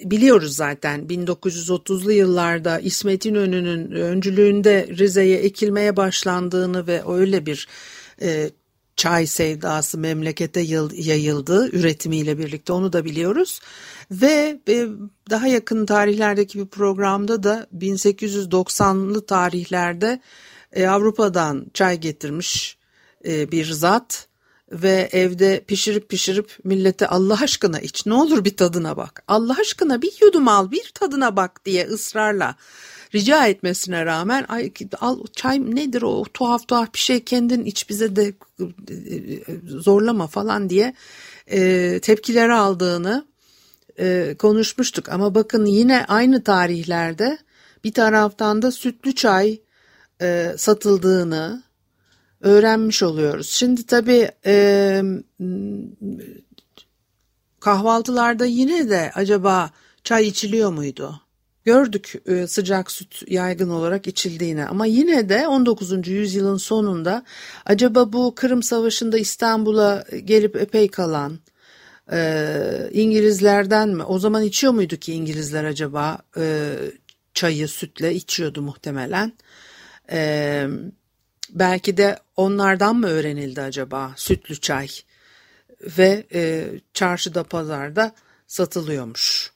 biliyoruz 0.04 0.56
zaten 0.56 1.02
1930'lu 1.02 2.12
yıllarda 2.12 2.80
İsmet 2.80 3.26
İnönü'nün 3.26 3.92
öncülüğünde 3.92 4.88
Rize'ye 4.98 5.38
ekilmeye 5.38 5.98
başlandığını 5.98 6.88
ve 6.88 7.04
öyle 7.08 7.46
bir 7.46 7.68
e, 8.22 8.50
çay 8.96 9.28
sevdası 9.28 9.98
memlekete 9.98 10.60
yayıldı 10.94 11.70
üretimiyle 11.76 12.38
birlikte 12.38 12.74
onu 12.74 12.94
da 12.94 13.06
biliyoruz. 13.06 13.60
Ve 14.12 14.60
e, 14.70 14.88
daha 15.30 15.48
yakın 15.48 15.86
tarihlerdeki 15.86 16.60
bir 16.60 16.68
programda 16.68 17.44
da 17.44 17.68
1890'lı 17.78 19.26
tarihlerde 19.26 20.22
Avrupa'dan 20.88 21.66
çay 21.74 22.00
getirmiş 22.00 22.78
bir 23.26 23.66
zat 23.66 24.27
ve 24.72 25.10
evde 25.12 25.64
pişirip 25.68 26.10
pişirip 26.10 26.58
millete 26.64 27.08
Allah 27.08 27.42
aşkına 27.42 27.80
iç 27.80 28.06
ne 28.06 28.14
olur 28.14 28.46
bir 28.46 28.58
tadına 28.58 28.98
bak. 28.98 29.24
Allah 29.28 29.56
aşkına 29.62 30.02
bir 30.02 30.14
yudum 30.22 30.48
al 30.48 30.72
bir 30.72 30.92
tadına 30.94 31.36
bak 31.36 31.66
diye 31.66 31.88
ısrarla 31.88 32.56
rica 33.16 33.48
etmesine 33.48 34.06
rağmen 34.06 34.46
ay 34.50 34.74
al 35.00 35.20
çay 35.36 35.76
nedir 35.76 36.02
o 36.02 36.24
tuhaf 36.34 36.68
tuhaf 36.68 36.94
bir 36.94 37.00
şey 37.00 37.24
kendin 37.24 37.66
iç 37.66 37.90
bize 37.90 38.16
de 38.16 38.34
zorlama 39.66 40.28
falan 40.28 40.70
diye 40.70 40.94
e, 41.52 42.00
tepkileri 42.02 42.54
aldığını 42.54 43.26
e, 44.00 44.36
konuşmuştuk. 44.40 45.10
Ama 45.10 45.36
bakın 45.36 45.66
yine 45.66 46.06
aynı 46.06 46.44
tarihlerde 46.44 47.38
bir 47.84 47.94
taraftan 47.94 48.62
da 48.62 48.72
sütlü 48.72 49.16
çay 49.16 49.60
e, 50.22 50.54
satıldığını 50.58 51.64
öğrenmiş 52.42 53.04
oluyoruz. 53.04 53.50
Şimdi 53.50 53.86
tabii 53.86 54.32
e, 54.46 55.04
kahvaltılarda 57.60 58.46
yine 58.46 58.90
de 58.90 59.12
acaba 59.16 59.72
çay 60.04 60.28
içiliyor 60.28 60.72
muydu? 60.72 61.22
Gördük 61.66 62.14
e, 62.26 62.48
sıcak 62.48 62.92
süt 62.92 63.24
yaygın 63.28 63.70
olarak 63.70 64.08
içildiğini 64.08 64.66
ama 64.66 64.86
yine 64.86 65.30
de 65.30 65.48
19. 65.48 66.08
yüzyılın 66.08 66.58
sonunda 66.58 67.24
acaba 67.66 68.14
bu 68.14 68.36
Kırım 68.36 68.64
Savaşı'nda 68.64 69.18
İstanbul'a 69.18 70.06
gelip 70.26 70.56
epey 70.56 70.88
kalan 70.88 71.40
e, 72.12 72.90
İngilizlerden 72.92 73.90
mi? 73.90 74.04
O 74.04 74.20
zaman 74.20 74.44
içiyor 74.44 74.74
muydu 74.74 74.98
ki 74.98 75.14
İngilizler 75.14 75.64
acaba 75.64 76.18
e, 76.38 76.76
çayı 77.34 77.68
sütle 77.68 78.16
içiyordu 78.16 78.62
muhtemelen. 78.62 79.34
E, 80.12 80.68
belki 81.50 81.98
de 81.98 82.20
onlardan 82.36 82.96
mı 82.96 83.08
öğrenildi 83.08 83.62
acaba 83.62 84.14
sütlü 84.16 84.56
çay 84.56 84.88
ve 85.82 86.24
e, 86.34 86.66
çarşıda 86.94 87.44
pazarda 87.44 88.12
satılıyormuş. 88.48 89.52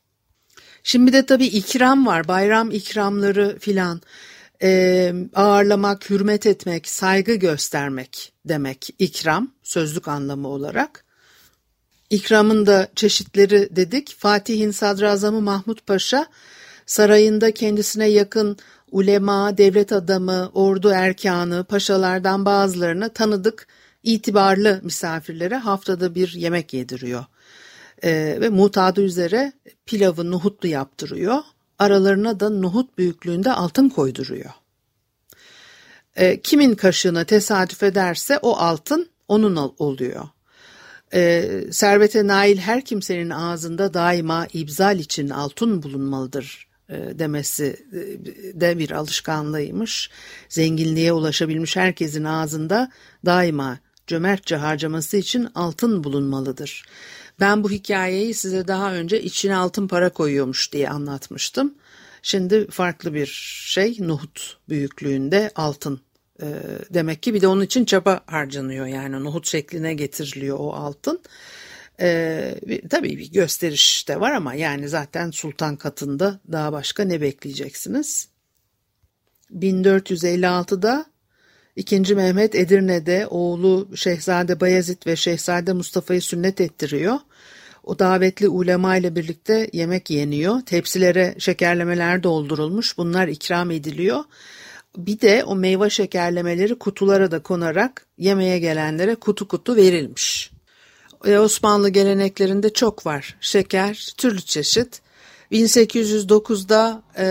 Şimdi 0.83 1.13
de 1.13 1.25
tabii 1.25 1.45
ikram 1.45 2.05
var 2.05 2.27
bayram 2.27 2.71
ikramları 2.71 3.57
filan 3.60 4.01
e, 4.63 5.13
ağırlamak, 5.36 6.10
hürmet 6.10 6.45
etmek, 6.45 6.89
saygı 6.89 7.36
göstermek 7.36 8.33
demek 8.45 8.89
ikram 9.00 9.51
sözlük 9.63 10.07
anlamı 10.07 10.48
olarak. 10.48 11.05
İkramın 12.10 12.65
da 12.65 12.88
çeşitleri 12.95 13.75
dedik. 13.75 14.15
Fatih'in 14.19 14.71
sadrazamı 14.71 15.42
Mahmut 15.42 15.87
Paşa 15.87 16.27
sarayında 16.92 17.51
kendisine 17.51 18.08
yakın 18.08 18.58
ulema, 18.92 19.58
devlet 19.58 19.92
adamı, 19.92 20.51
ordu 20.54 20.90
erkanı, 20.90 21.64
paşalardan 21.64 22.46
bazılarını 22.46 23.14
tanıdık, 23.14 23.68
itibarlı 24.04 24.80
misafirlere 24.84 25.56
haftada 25.56 26.16
bir 26.16 26.34
yemek 26.34 26.74
yediriyor. 26.74 27.25
Ee, 28.04 28.38
ve 28.42 28.50
mutadı 28.50 29.01
üzere 29.01 29.54
pilavı 29.86 30.32
nohutlu 30.32 30.68
yaptırıyor. 30.68 31.40
Aralarına 31.80 32.40
da 32.40 32.50
nohut 32.50 32.98
büyüklüğünde 32.98 33.51
altın 33.51 33.90
koyduruyor. 33.90 34.51
Ee, 36.16 36.42
kimin 36.42 36.75
kaşığına 36.75 37.24
tesadüf 37.24 37.84
ederse 37.84 38.40
o 38.42 38.58
altın 38.58 39.10
onun 39.27 39.74
oluyor. 39.77 40.27
Ee, 41.14 41.64
servete 41.72 42.27
nail 42.27 42.58
her 42.58 42.86
kimsenin 42.86 43.30
ağzında 43.30 43.94
daima 43.94 44.48
ibzal 44.54 45.00
için 45.00 45.30
altın 45.30 45.84
bulunmalıdır 45.84 46.71
demesi 47.20 47.86
e, 47.94 48.62
de 48.62 48.77
bir 48.77 48.92
alışkanlığıymış. 48.92 50.10
Zenginliğe 50.50 51.14
ulaşabilmiş 51.14 51.75
herkesin 51.75 52.24
ağzında 52.24 52.92
daima 53.25 53.80
cömertçe 54.08 54.56
harcaması 54.56 55.18
için 55.18 55.48
altın 55.56 56.04
bulunmalıdır. 56.04 56.86
Ben 57.40 57.64
bu 57.64 57.72
hikayeyi 57.72 58.34
size 58.34 58.68
daha 58.68 58.94
önce 58.94 59.22
içine 59.22 59.56
altın 59.56 59.88
para 59.88 60.10
koyuyormuş 60.10 60.74
diye 60.74 60.90
anlatmıştım. 60.90 61.74
Şimdi 62.22 62.68
farklı 62.68 63.14
bir 63.14 63.25
şey 63.66 63.98
nohut 64.00 64.58
büyüklüğünde 64.70 65.51
altın 65.56 66.01
e, 66.42 66.48
demek 66.90 67.24
ki 67.24 67.34
bir 67.34 67.42
de 67.42 67.48
onun 67.48 67.62
için 67.62 67.86
çaba 67.86 68.22
harcanıyor 68.25 68.86
yani 68.86 69.24
nohut 69.24 69.48
şekline 69.48 69.94
getiriliyor 69.94 70.58
o 70.60 70.74
altın. 70.74 71.20
Ee, 72.01 72.55
tabii 72.90 73.18
bir 73.18 73.31
gösteriş 73.31 74.07
de 74.07 74.20
var 74.20 74.31
ama 74.31 74.53
yani 74.53 74.90
zaten 74.90 75.31
sultan 75.31 75.75
katında 75.75 76.40
daha 76.51 76.72
başka 76.72 77.03
ne 77.03 77.22
bekleyeceksiniz? 77.22 78.27
1456'da 79.53 81.05
2. 81.75 82.16
Mehmet 82.16 82.55
Edirne'de 82.55 83.27
oğlu 83.27 83.90
Şehzade 83.96 84.59
Bayezid 84.59 85.07
ve 85.07 85.16
Şehzade 85.16 85.74
Mustafa'yı 85.74 86.22
sünnet 86.22 86.61
ettiriyor. 86.61 87.18
O 87.83 88.00
davetli 88.00 88.48
ulema 88.50 88.98
ile 88.98 89.16
birlikte 89.16 89.70
yemek 89.74 90.09
yeniyor. 90.09 90.61
Tepsilere 90.61 91.35
şekerlemeler 91.37 92.24
doldurulmuş. 92.24 92.98
Bunlar 92.98 93.27
ikram 93.27 93.72
ediliyor. 93.72 94.24
Bir 94.98 95.22
de 95.22 95.44
o 95.44 95.55
meyve 95.55 95.90
şekerlemeleri 95.90 96.79
kutulara 96.79 97.31
da 97.31 97.44
konarak 97.44 98.05
yemeğe 98.18 98.59
gelenlere 98.59 99.16
kutu 99.16 99.48
kutu 99.48 99.75
verilmiş. 99.75 100.50
Osmanlı 101.25 101.90
geleneklerinde 101.90 102.74
çok 102.74 103.05
var. 103.05 103.38
Şeker, 103.42 104.14
türlü 104.18 104.42
çeşit. 104.42 105.01
1809'da 105.51 107.03
e, 107.18 107.25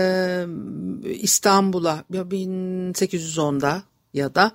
İstanbul'a, 1.13 2.03
1810'da 2.11 3.83
ya 4.13 4.35
da 4.35 4.51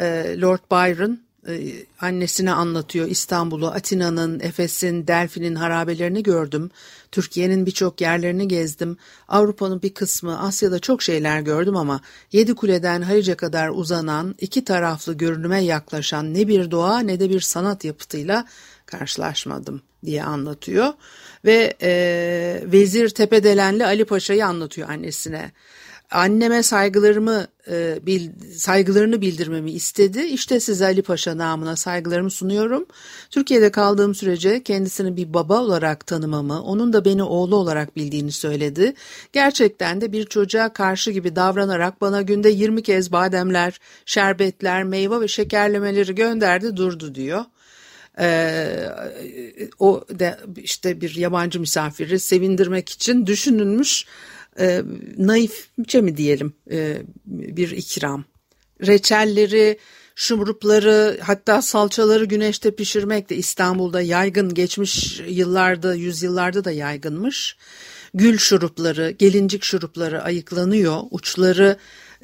e, 0.00 0.36
Lord 0.40 0.60
Byron 0.70 1.20
e, 1.48 1.72
annesine 2.00 2.52
anlatıyor 2.52 3.06
İstanbul'u, 3.06 3.66
Atina'nın, 3.66 4.40
Efes'in, 4.40 5.06
Delfi'nin 5.06 5.54
harabelerini 5.54 6.22
gördüm. 6.22 6.70
Türkiye'nin 7.12 7.66
birçok 7.66 8.00
yerlerini 8.00 8.48
gezdim. 8.48 8.96
Avrupa'nın 9.28 9.82
bir 9.82 9.94
kısmı, 9.94 10.40
Asya'da 10.40 10.78
çok 10.78 11.02
şeyler 11.02 11.40
gördüm 11.40 11.76
ama 11.76 12.00
Yedi 12.32 12.54
Kule'den 12.54 13.02
Halice 13.02 13.34
kadar 13.34 13.68
uzanan, 13.68 14.34
iki 14.40 14.64
taraflı 14.64 15.14
görünüme 15.14 15.64
yaklaşan 15.64 16.34
ne 16.34 16.48
bir 16.48 16.70
doğa 16.70 16.98
ne 16.98 17.20
de 17.20 17.30
bir 17.30 17.40
sanat 17.40 17.84
yapıtıyla 17.84 18.44
karşılaşmadım 18.86 19.82
diye 20.04 20.24
anlatıyor. 20.24 20.92
Ve 21.44 21.76
e, 21.82 22.62
Vezir 22.64 23.08
Tepedelenli 23.08 23.86
Ali 23.86 24.04
Paşa'yı 24.04 24.46
anlatıyor 24.46 24.88
annesine 24.88 25.52
anneme 26.10 26.62
saygılarımı 26.62 27.46
e, 27.70 28.06
bil, 28.06 28.30
saygılarını 28.56 29.20
bildirmemi 29.20 29.70
istedi. 29.70 30.20
İşte 30.20 30.60
size 30.60 30.84
Ali 30.84 31.02
Paşa 31.02 31.38
namına 31.38 31.76
saygılarımı 31.76 32.30
sunuyorum. 32.30 32.86
Türkiye'de 33.30 33.70
kaldığım 33.70 34.14
sürece 34.14 34.62
kendisini 34.62 35.16
bir 35.16 35.34
baba 35.34 35.60
olarak 35.60 36.06
tanımamı, 36.06 36.62
onun 36.62 36.92
da 36.92 37.04
beni 37.04 37.22
oğlu 37.22 37.56
olarak 37.56 37.96
bildiğini 37.96 38.32
söyledi. 38.32 38.94
Gerçekten 39.32 40.00
de 40.00 40.12
bir 40.12 40.24
çocuğa 40.26 40.72
karşı 40.72 41.10
gibi 41.10 41.36
davranarak 41.36 42.00
bana 42.00 42.22
günde 42.22 42.48
20 42.48 42.82
kez 42.82 43.12
bademler, 43.12 43.80
şerbetler, 44.06 44.84
meyve 44.84 45.20
ve 45.20 45.28
şekerlemeleri 45.28 46.14
gönderdi 46.14 46.76
durdu 46.76 47.14
diyor. 47.14 47.44
Ee, 48.20 48.88
o 49.78 50.04
da 50.18 50.38
işte 50.56 51.00
bir 51.00 51.14
yabancı 51.14 51.60
misafiri 51.60 52.20
sevindirmek 52.20 52.88
için 52.88 53.26
düşünülmüş 53.26 54.04
e, 54.58 54.82
naifçe 55.18 56.00
mi 56.00 56.16
diyelim 56.16 56.52
e, 56.70 57.02
bir 57.26 57.70
ikram. 57.70 58.24
Reçelleri, 58.86 59.78
şumrupları 60.14 61.18
hatta 61.22 61.62
salçaları 61.62 62.24
güneşte 62.24 62.70
pişirmek 62.70 63.30
de 63.30 63.36
İstanbul'da 63.36 64.00
yaygın 64.00 64.54
geçmiş 64.54 65.20
yıllarda 65.28 65.94
yüzyıllarda 65.94 66.64
da 66.64 66.70
yaygınmış. 66.70 67.56
Gül 68.14 68.38
şurupları, 68.38 69.10
gelincik 69.10 69.64
şurupları 69.64 70.22
ayıklanıyor. 70.22 71.00
Uçları 71.10 71.76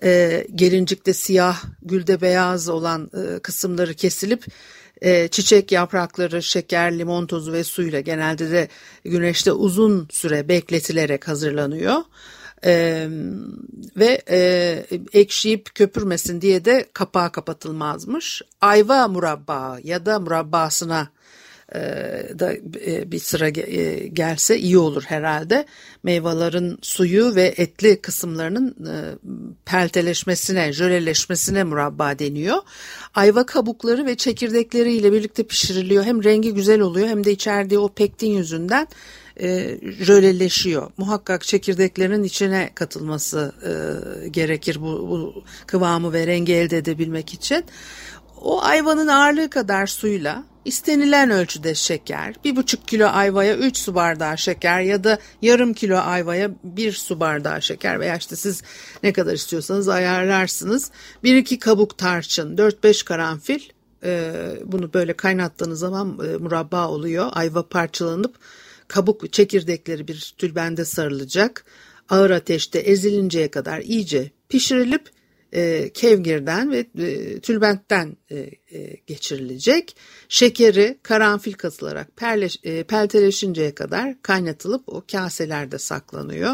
e, 0.03 0.45
gelincikte 0.55 1.13
siyah, 1.13 1.65
gülde 1.83 2.21
beyaz 2.21 2.69
olan 2.69 3.11
e, 3.15 3.39
kısımları 3.39 3.95
kesilip 3.95 4.45
e, 5.03 5.29
çiçek 5.29 5.73
yaprakları, 5.73 6.43
şeker, 6.43 6.99
limon 6.99 7.27
tozu 7.27 7.53
ve 7.53 7.65
suyla 7.65 8.01
genelde 8.01 8.51
de 8.51 8.69
güneşte 9.05 9.53
uzun 9.53 10.09
süre 10.11 10.49
bekletilerek 10.49 11.29
hazırlanıyor. 11.29 11.97
Ee, 12.65 13.09
ve 13.97 14.23
e, 14.31 14.39
ekşiyip 15.13 15.75
köpürmesin 15.75 16.41
diye 16.41 16.65
de 16.65 16.89
kapağı 16.93 17.33
kapatılmazmış. 17.33 18.43
Ayva 18.61 19.09
murabba 19.09 19.79
ya 19.85 20.07
da 20.07 20.21
murabbasına 20.21 21.09
da 22.39 22.53
e, 22.87 23.13
bir 23.13 23.19
sıra 23.19 23.49
e, 23.49 24.09
gelse 24.09 24.59
iyi 24.59 24.79
olur 24.79 25.03
herhalde. 25.07 25.67
Meyvelerin 26.03 26.79
suyu 26.83 27.35
ve 27.35 27.55
etli 27.57 28.01
kısımlarının 28.01 28.77
pelteleşmesine, 29.65 30.73
jöleleşmesine 30.73 31.65
murabba 31.65 32.19
deniyor. 32.19 32.57
Ayva 33.15 33.47
kabukları 33.47 34.07
ve 34.07 34.15
çekirdekleri 34.15 34.95
ile 34.95 35.13
birlikte 35.13 35.43
pişiriliyor. 35.43 36.05
Hem 36.05 36.25
rengi 36.25 36.55
güzel 36.55 36.81
oluyor 36.81 37.09
hem 37.09 37.25
de 37.25 37.33
içerdiği 37.33 37.79
o 37.79 37.89
pektin 37.89 38.31
yüzünden 38.31 38.87
jöleleşiyor. 40.01 40.91
Muhakkak 40.97 41.43
çekirdeklerin 41.43 42.25
içine 42.25 42.71
katılması 42.75 43.53
gerekir 44.31 44.81
bu, 44.81 44.85
bu 44.85 45.45
kıvamı 45.67 46.13
ve 46.13 46.27
rengi 46.27 46.55
elde 46.55 46.79
edebilmek 46.79 47.35
için. 47.35 47.65
O 48.41 48.63
ayvanın 48.63 49.09
ağırlığı 49.09 49.51
kadar 49.51 49.87
suyla 49.87 50.52
istenilen 50.65 51.31
ölçüde 51.31 51.75
şeker, 51.75 52.35
bir 52.45 52.57
buçuk 52.57 52.89
kilo 52.89 53.07
ayvaya 53.07 53.57
3 53.57 53.79
su 53.79 53.95
bardağı 53.95 54.39
şeker 54.39 54.81
ya 54.81 55.05
da 55.05 55.19
yarım 55.43 55.75
kilo 55.75 55.97
ayvaya 55.97 56.51
1 56.65 56.93
su 56.93 57.21
bardağı 57.21 57.63
şeker 57.63 58.01
veya 58.01 58.17
işte 58.17 58.37
siz 58.37 58.63
ne 59.03 59.13
kadar 59.13 59.33
istiyorsanız 59.33 59.89
ayarlarsınız. 59.89 60.91
Bir 61.25 61.37
iki 61.37 61.59
kabuk 61.59 61.99
tarçın, 61.99 62.57
4-5 62.57 63.05
karanfil 63.05 63.61
e, 64.05 64.33
bunu 64.65 64.93
böyle 64.95 65.13
kaynattığınız 65.13 65.79
zaman 65.79 66.19
e, 66.27 66.37
murabba 66.37 66.89
oluyor. 66.89 67.31
Ayva 67.33 67.69
parçalanıp 67.69 68.37
kabuk 68.89 69.33
çekirdekleri 69.33 70.09
bir 70.09 70.35
tülbende 70.39 70.85
sarılacak. 70.85 71.65
Ağır 72.09 72.31
ateşte 72.31 72.79
ezilinceye 72.79 73.51
kadar 73.51 73.81
iyice 73.81 74.31
pişirilip 74.49 75.11
e, 75.53 75.91
kevgirden 75.95 76.71
ve 76.71 76.87
e, 76.99 77.41
tülbentten 77.41 78.17
e, 78.31 78.37
e, 78.73 78.97
geçirilecek. 79.07 79.97
Şekeri 80.29 80.99
karanfil 81.03 81.53
katılarak 81.53 82.17
perleş, 82.17 82.61
e, 82.65 82.83
pelteleşinceye 82.83 83.75
kadar 83.75 84.23
kaynatılıp 84.23 84.83
o 84.87 85.03
kaselerde 85.13 85.79
saklanıyor. 85.79 86.53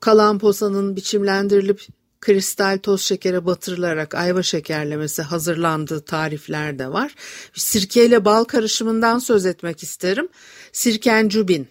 Kalan 0.00 0.38
posanın 0.38 0.96
biçimlendirilip 0.96 1.80
kristal 2.20 2.78
toz 2.78 3.02
şekere 3.02 3.46
batırılarak 3.46 4.14
ayva 4.14 4.42
şekerlemesi 4.42 5.22
hazırlandığı 5.22 6.00
tarifler 6.00 6.78
de 6.78 6.92
var. 6.92 7.14
Sirkeyle 7.54 8.24
bal 8.24 8.44
karışımından 8.44 9.18
söz 9.18 9.46
etmek 9.46 9.82
isterim. 9.82 10.28
Sirkencubin 10.72 11.68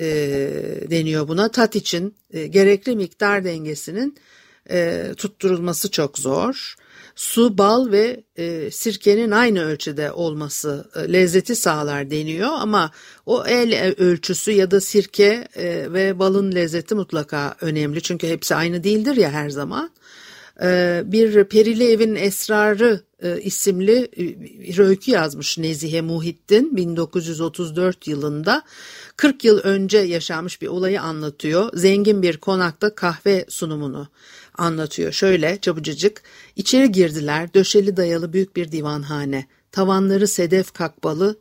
e, 0.00 0.06
deniyor 0.90 1.28
buna. 1.28 1.50
Tat 1.50 1.76
için 1.76 2.14
e, 2.30 2.46
gerekli 2.46 2.96
miktar 2.96 3.44
dengesinin 3.44 4.16
e, 4.70 5.10
tutturulması 5.16 5.90
çok 5.90 6.18
zor. 6.18 6.74
Su, 7.14 7.58
bal 7.58 7.90
ve 7.90 8.24
e, 8.36 8.70
sirkenin 8.70 9.30
aynı 9.30 9.64
ölçüde 9.64 10.12
olması 10.12 10.90
e, 10.94 11.12
lezzeti 11.12 11.56
sağlar 11.56 12.10
deniyor 12.10 12.48
ama 12.52 12.90
o 13.26 13.46
el 13.46 13.94
ölçüsü 13.98 14.50
ya 14.52 14.70
da 14.70 14.80
sirke 14.80 15.48
e, 15.56 15.92
ve 15.92 16.18
balın 16.18 16.52
lezzeti 16.52 16.94
mutlaka 16.94 17.56
önemli 17.60 18.02
çünkü 18.02 18.28
hepsi 18.28 18.54
aynı 18.54 18.84
değildir 18.84 19.16
ya 19.16 19.30
her 19.30 19.50
zaman. 19.50 19.90
E, 20.62 21.02
bir 21.06 21.44
Perili 21.44 21.84
Evin 21.84 22.14
Esrarı 22.14 23.00
e, 23.22 23.40
isimli 23.40 24.10
bir 24.60 24.78
öykü 24.78 25.10
yazmış 25.10 25.58
Nezihe 25.58 26.00
Muhittin 26.00 26.76
1934 26.76 28.08
yılında 28.08 28.62
40 29.16 29.44
yıl 29.44 29.58
önce 29.58 29.98
yaşanmış 29.98 30.62
bir 30.62 30.66
olayı 30.66 31.02
anlatıyor. 31.02 31.70
Zengin 31.74 32.22
bir 32.22 32.36
konakta 32.36 32.94
kahve 32.94 33.44
sunumunu 33.48 34.08
anlatıyor. 34.58 35.12
Şöyle 35.12 35.58
çabucacık 35.60 36.22
içeri 36.56 36.92
girdiler 36.92 37.54
döşeli 37.54 37.96
dayalı 37.96 38.32
büyük 38.32 38.56
bir 38.56 38.72
divanhane. 38.72 39.46
Tavanları 39.72 40.28
sedef 40.28 40.72
kakbalı, 40.72 41.36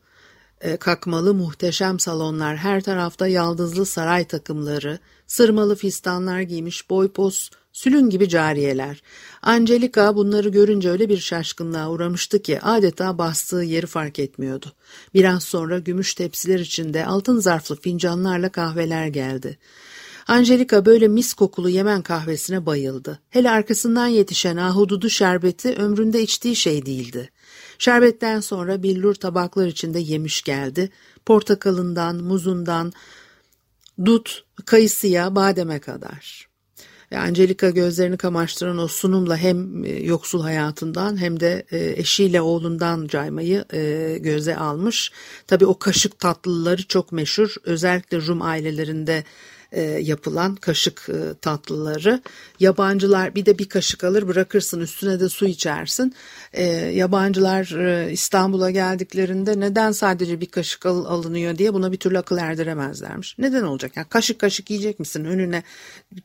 e, 0.61 0.77
kakmalı 0.77 1.33
muhteşem 1.33 1.99
salonlar, 1.99 2.57
her 2.57 2.81
tarafta 2.81 3.27
yaldızlı 3.27 3.85
saray 3.85 4.27
takımları, 4.27 4.99
sırmalı 5.27 5.75
fistanlar 5.75 6.41
giymiş 6.41 6.89
boypoz, 6.89 7.49
sülün 7.73 8.09
gibi 8.09 8.29
cariyeler. 8.29 9.01
Angelika 9.41 10.15
bunları 10.15 10.49
görünce 10.49 10.89
öyle 10.89 11.09
bir 11.09 11.17
şaşkınlığa 11.17 11.89
uğramıştı 11.89 12.41
ki 12.41 12.61
adeta 12.61 13.17
bastığı 13.17 13.63
yeri 13.63 13.87
fark 13.87 14.19
etmiyordu. 14.19 14.73
Biraz 15.13 15.43
sonra 15.43 15.79
gümüş 15.79 16.13
tepsiler 16.13 16.59
içinde 16.59 17.05
altın 17.05 17.39
zarflı 17.39 17.75
fincanlarla 17.75 18.49
kahveler 18.49 19.07
geldi. 19.07 19.57
Angelika 20.27 20.85
böyle 20.85 21.07
mis 21.07 21.33
kokulu 21.33 21.69
Yemen 21.69 22.01
kahvesine 22.01 22.65
bayıldı. 22.65 23.19
Hele 23.29 23.49
arkasından 23.49 24.07
yetişen 24.07 24.57
ahududu 24.57 25.09
şerbeti 25.09 25.75
ömründe 25.75 26.21
içtiği 26.21 26.55
şey 26.55 26.85
değildi. 26.85 27.29
Şerbetten 27.79 28.39
sonra 28.39 28.83
billur 28.83 29.15
tabaklar 29.15 29.67
içinde 29.67 29.99
yemiş 29.99 30.41
geldi. 30.41 30.89
Portakalından, 31.25 32.15
muzundan, 32.15 32.93
dut, 34.05 34.43
kayısıya, 34.65 35.35
bademe 35.35 35.79
kadar. 35.79 36.50
E, 37.11 37.17
Angelika 37.17 37.69
gözlerini 37.69 38.17
kamaştıran 38.17 38.77
o 38.77 38.87
sunumla 38.87 39.37
hem 39.37 39.85
e, 39.85 39.89
yoksul 39.89 40.41
hayatından 40.41 41.21
hem 41.21 41.39
de 41.39 41.65
e, 41.71 41.93
eşiyle 41.97 42.41
oğlundan 42.41 43.07
caymayı 43.07 43.65
göze 44.19 44.55
almış. 44.55 45.11
Tabii 45.47 45.65
o 45.65 45.79
kaşık 45.79 46.19
tatlıları 46.19 46.87
çok 46.87 47.11
meşhur. 47.11 47.55
Özellikle 47.63 48.17
Rum 48.21 48.41
ailelerinde 48.41 49.23
e, 49.71 49.81
yapılan 49.81 50.55
kaşık 50.55 51.09
e, 51.09 51.33
tatlıları. 51.41 52.21
Yabancılar 52.59 53.35
bir 53.35 53.45
de 53.45 53.59
bir 53.59 53.69
kaşık 53.69 54.03
alır 54.03 54.27
bırakırsın 54.27 54.79
üstüne 54.79 55.19
de 55.19 55.29
su 55.29 55.45
içersin. 55.45 56.15
E, 56.53 56.63
yabancılar 56.73 57.71
e, 57.79 58.11
İstanbul'a 58.11 58.71
geldiklerinde 58.71 59.59
neden 59.59 59.91
sadece 59.91 60.41
bir 60.41 60.45
kaşık 60.45 60.85
al, 60.85 61.05
alınıyor 61.05 61.57
diye 61.57 61.73
buna 61.73 61.91
bir 61.91 61.97
türlü 61.97 62.19
akıl 62.19 62.37
erdiremezlermiş. 62.37 63.35
Neden 63.37 63.63
olacak? 63.63 63.91
Yani 63.95 64.07
kaşık 64.09 64.39
kaşık 64.39 64.69
yiyecek 64.69 64.99
misin? 64.99 65.25
Önüne 65.25 65.63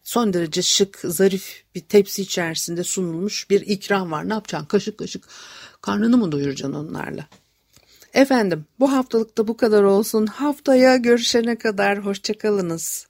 son 0.02 0.32
derece 0.32 0.62
şık, 0.62 0.98
zarif 1.04 1.64
bir 1.74 1.80
tepsi 1.80 2.22
içerisinde 2.22 2.84
sunulmuş 2.84 3.50
bir 3.50 3.60
ikram 3.60 4.10
var. 4.10 4.28
Ne 4.28 4.32
yapacaksın? 4.32 4.66
Kaşık 4.66 4.98
kaşık 4.98 5.24
karnını 5.82 6.16
mı 6.16 6.32
doyuracaksın 6.32 6.74
onlarla? 6.74 7.26
Efendim 8.14 8.64
bu 8.80 8.92
haftalık 8.92 9.38
da 9.38 9.48
bu 9.48 9.56
kadar 9.56 9.82
olsun. 9.82 10.26
Haftaya 10.26 10.96
görüşene 10.96 11.58
kadar 11.58 12.04
hoşçakalınız. 12.04 13.06